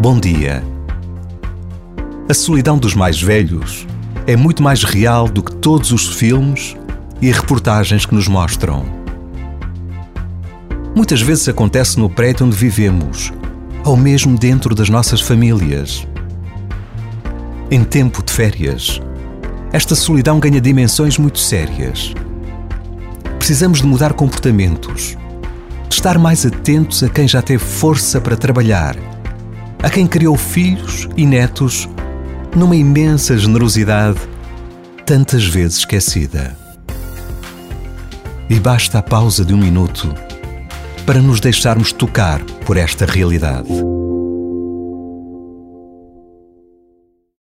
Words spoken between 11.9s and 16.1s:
no prédio onde vivemos, ou mesmo dentro das nossas famílias.